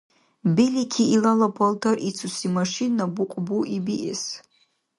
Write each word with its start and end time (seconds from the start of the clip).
Белики, 0.55 1.03
илала 1.15 1.49
палтар 1.57 1.95
ицуси 2.09 2.47
машина 2.57 3.03
букьбуи 3.15 3.77
биэс? 3.85 4.23